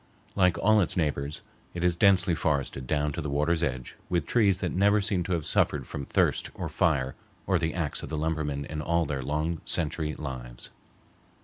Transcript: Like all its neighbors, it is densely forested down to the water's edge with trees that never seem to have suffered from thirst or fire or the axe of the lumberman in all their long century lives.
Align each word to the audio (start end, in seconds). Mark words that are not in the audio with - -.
Like 0.35 0.57
all 0.57 0.81
its 0.81 0.97
neighbors, 0.97 1.43
it 1.75 1.83
is 1.83 1.95
densely 1.95 2.33
forested 2.33 2.87
down 2.87 3.11
to 3.11 3.21
the 3.21 3.29
water's 3.29 3.61
edge 3.61 3.97
with 4.09 4.25
trees 4.25 4.57
that 4.57 4.71
never 4.71 4.99
seem 4.99 5.21
to 5.25 5.33
have 5.33 5.45
suffered 5.45 5.85
from 5.85 6.05
thirst 6.07 6.49
or 6.55 6.69
fire 6.69 7.13
or 7.45 7.59
the 7.59 7.75
axe 7.75 8.01
of 8.01 8.09
the 8.09 8.17
lumberman 8.17 8.65
in 8.65 8.81
all 8.81 9.05
their 9.05 9.21
long 9.21 9.61
century 9.63 10.15
lives. 10.15 10.71